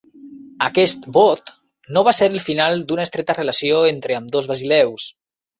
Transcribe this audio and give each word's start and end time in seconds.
Aquest 0.67 1.03
vot 1.17 1.51
no 1.97 2.03
va 2.09 2.15
ser 2.21 2.31
el 2.31 2.39
final 2.47 2.81
d'una 2.93 3.07
estreta 3.09 3.39
relació 3.41 3.85
entre 3.93 4.21
ambdós 4.23 4.53
basileus. 4.55 5.11